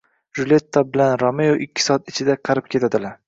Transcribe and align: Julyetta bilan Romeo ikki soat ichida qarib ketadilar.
Julyetta 0.37 0.81
bilan 0.95 1.13
Romeo 1.25 1.59
ikki 1.67 1.87
soat 1.89 2.11
ichida 2.15 2.39
qarib 2.51 2.73
ketadilar. 2.77 3.17